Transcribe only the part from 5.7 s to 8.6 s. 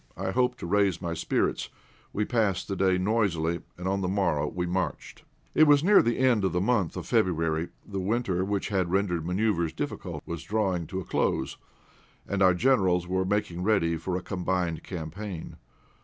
near the end of the month of February. The winter,